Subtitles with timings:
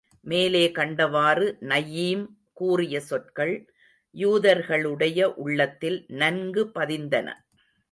[0.21, 2.25] மேலே கண்டவாறு நயீம்
[2.53, 3.71] கூறிய சொற்கள்,
[4.15, 7.27] யூதர்களுடைய உள்ளத்தில் நன்கு பதிந்தன.